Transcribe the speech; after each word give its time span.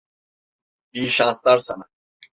İyi 0.93 1.09
şanslar 1.09 1.57
sana. 1.57 1.83